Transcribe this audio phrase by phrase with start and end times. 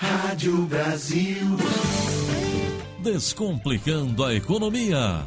[0.00, 1.44] Rádio Brasil.
[3.02, 5.26] Descomplicando a economia.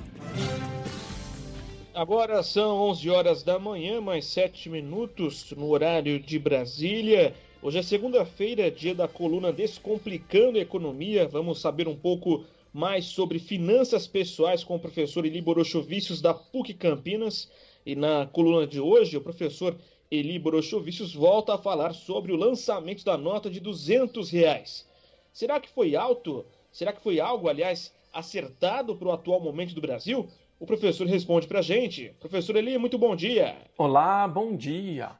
[1.93, 7.35] Agora são 11 horas da manhã, mais 7 minutos no horário de Brasília.
[7.61, 11.27] Hoje é segunda-feira, dia da coluna Descomplicando a Economia.
[11.27, 16.73] Vamos saber um pouco mais sobre finanças pessoais com o professor Eli Borochovicius da PUC
[16.75, 17.51] Campinas.
[17.85, 19.75] E na coluna de hoje, o professor
[20.11, 24.85] Eli Borochovicius volta a falar sobre o lançamento da nota de 200 reais.
[25.31, 26.45] Será que foi alto?
[26.69, 30.27] Será que foi algo, aliás, acertado para o atual momento do Brasil?
[30.59, 32.13] O professor responde para a gente.
[32.19, 33.55] Professor Eli, muito bom dia.
[33.77, 35.11] Olá, bom dia.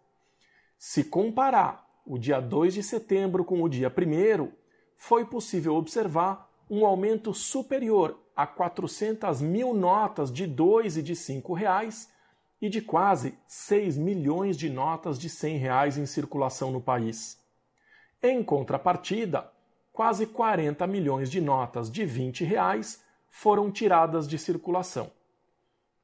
[0.77, 4.51] Se comparar o dia 2 de setembro com o dia 1
[4.95, 11.53] foi possível observar um aumento superior a 400 mil notas de 2 e de 5
[11.53, 12.11] reais
[12.61, 17.39] e de quase 6 milhões de notas de 100 reais em circulação no país.
[18.21, 19.51] Em contrapartida,
[19.93, 25.11] quase 40 milhões de notas de 20 reais foram tiradas de circulação.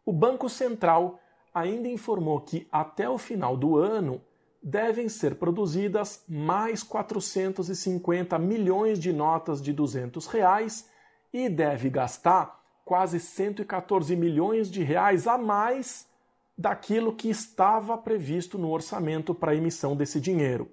[0.05, 1.19] O Banco Central
[1.51, 4.21] ainda informou que até o final do ano
[4.61, 10.87] devem ser produzidas mais 450 milhões de notas de 200 reais
[11.33, 16.07] e deve gastar quase 114 milhões de reais a mais
[16.55, 20.69] daquilo que estava previsto no orçamento para a emissão desse dinheiro.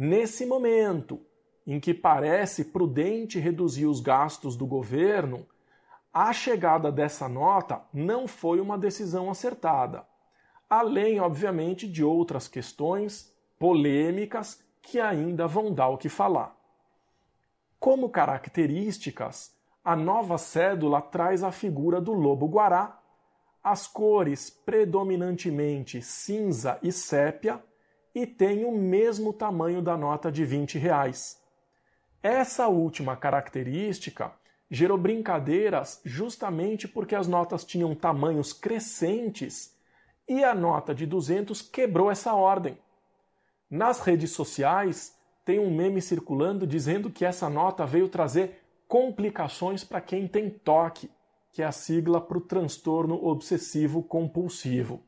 [0.00, 1.20] Nesse momento
[1.66, 5.44] em que parece prudente reduzir os gastos do governo,
[6.14, 10.06] a chegada dessa nota não foi uma decisão acertada
[10.68, 16.54] além, obviamente, de outras questões polêmicas que ainda vão dar o que falar.
[17.80, 23.00] Como características, a nova cédula traz a figura do lobo-guará,
[23.62, 27.62] as cores predominantemente cinza e sépia
[28.14, 31.40] e tem o mesmo tamanho da nota de 20 reais.
[32.22, 34.32] Essa última característica
[34.70, 39.76] gerou brincadeiras justamente porque as notas tinham tamanhos crescentes
[40.28, 42.78] e a nota de 200 quebrou essa ordem.
[43.70, 50.00] Nas redes sociais, tem um meme circulando dizendo que essa nota veio trazer complicações para
[50.00, 51.10] quem tem toque,
[51.52, 55.02] que é a sigla para o transtorno obsessivo compulsivo.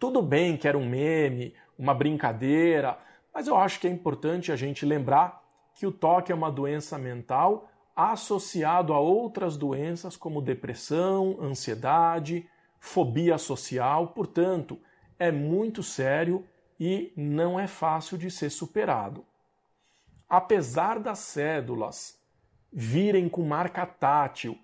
[0.00, 2.98] Tudo bem que era um meme, uma brincadeira,
[3.34, 5.44] mas eu acho que é importante a gente lembrar
[5.74, 13.36] que o toque é uma doença mental associado a outras doenças como depressão, ansiedade, fobia
[13.36, 14.80] social, portanto,
[15.18, 16.46] é muito sério
[16.78, 19.22] e não é fácil de ser superado.
[20.26, 22.18] Apesar das cédulas
[22.72, 24.58] virem com marca tátil,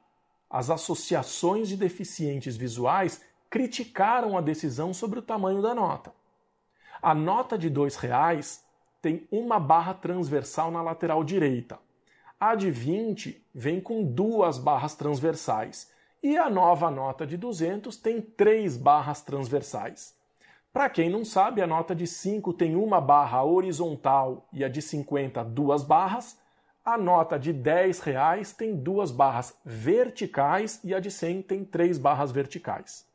[0.48, 3.20] as associações de deficientes visuais
[3.50, 6.12] criticaram a decisão sobre o tamanho da nota.
[7.02, 8.64] A nota de R$ reais
[9.00, 11.78] tem uma barra transversal na lateral direita.
[12.38, 15.90] A de 20 vem com duas barras transversais
[16.22, 20.14] e a nova nota de 200 tem três barras transversais.
[20.72, 24.82] Para quem não sabe, a nota de 5 tem uma barra horizontal e a de
[24.82, 26.38] 50 duas barras.
[26.84, 31.96] A nota de 10 reais tem duas barras verticais e a de 100 tem três
[31.96, 33.06] barras verticais.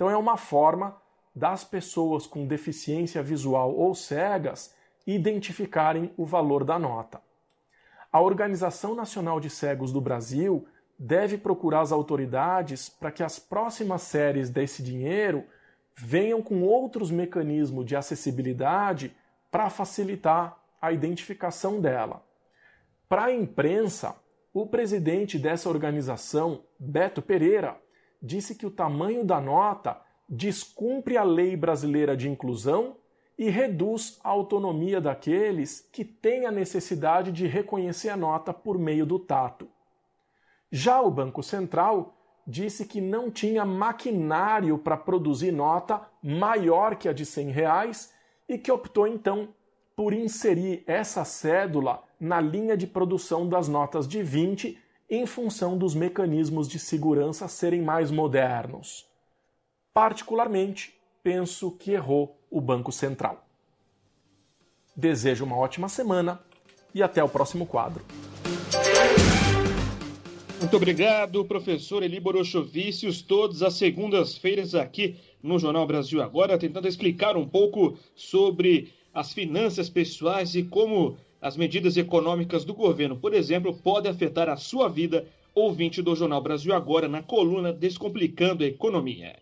[0.00, 0.96] Então é uma forma
[1.36, 4.74] das pessoas com deficiência visual ou cegas
[5.06, 7.20] identificarem o valor da nota.
[8.10, 10.66] A Organização Nacional de Cegos do Brasil
[10.98, 15.44] deve procurar as autoridades para que as próximas séries desse dinheiro
[15.94, 19.14] venham com outros mecanismos de acessibilidade
[19.50, 22.24] para facilitar a identificação dela.
[23.06, 24.16] Para a imprensa,
[24.50, 27.78] o presidente dessa organização, Beto Pereira,
[28.22, 32.96] disse que o tamanho da nota descumpre a lei brasileira de inclusão
[33.38, 39.06] e reduz a autonomia daqueles que têm a necessidade de reconhecer a nota por meio
[39.06, 39.66] do tato.
[40.70, 42.14] Já o Banco Central
[42.46, 48.12] disse que não tinha maquinário para produzir nota maior que a de 100 reais
[48.48, 49.48] e que optou então
[49.96, 54.78] por inserir essa cédula na linha de produção das notas de 20
[55.10, 59.04] em função dos mecanismos de segurança serem mais modernos.
[59.92, 63.44] Particularmente, penso que errou o Banco Central.
[64.94, 66.40] Desejo uma ótima semana
[66.94, 68.04] e até o próximo quadro.
[70.60, 77.36] Muito obrigado, professor Eli Borochovicius, todas as segundas-feiras aqui no Jornal Brasil Agora, tentando explicar
[77.36, 83.74] um pouco sobre as finanças pessoais e como as medidas econômicas do governo, por exemplo,
[83.74, 89.38] podem afetar a sua vida, ouvinte do Jornal Brasil Agora, na coluna Descomplicando a Economia.